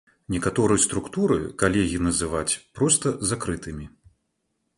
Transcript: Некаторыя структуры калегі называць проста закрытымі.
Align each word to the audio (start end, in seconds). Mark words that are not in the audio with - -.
Некаторыя 0.35 0.79
структуры 0.85 1.37
калегі 1.63 2.01
называць 2.07 2.53
проста 2.81 3.13
закрытымі. 3.35 3.85